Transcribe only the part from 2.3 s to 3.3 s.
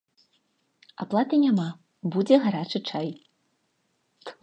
гарачы чай.